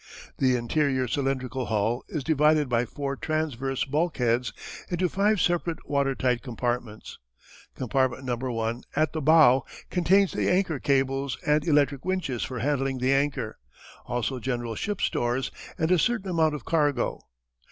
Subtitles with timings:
[0.39, 4.51] The interior cylindrical hull is divided by four transverse bulkheads
[4.89, 7.19] into five separate water tight compartments.
[7.75, 8.35] Compartment No.
[8.35, 13.59] 1, at the bow, contains the anchor cables and electric winches for handling the anchor;
[14.07, 17.21] also general ship stores, and a certain amount of cargo.